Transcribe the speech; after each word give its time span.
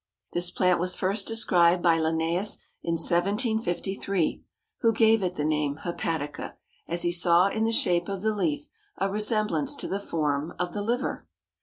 This 0.33 0.49
plant 0.49 0.79
was 0.79 0.95
first 0.95 1.27
described 1.27 1.83
by 1.83 1.99
Linnæus 1.99 2.57
in 2.81 2.93
1753, 2.93 4.43
who 4.79 4.93
gave 4.93 5.21
it 5.21 5.35
the 5.35 5.45
name 5.45 5.75
Hepatica, 5.83 6.55
as 6.87 7.03
he 7.03 7.11
saw 7.11 7.49
in 7.49 7.65
the 7.65 7.71
shape 7.71 8.09
of 8.09 8.23
the 8.23 8.33
leaf 8.33 8.67
a 8.97 9.11
resemblance 9.11 9.75
to 9.75 9.87
the 9.87 9.99
form 9.99 10.55
of 10.57 10.73
the 10.73 10.81
liver. 10.81 11.27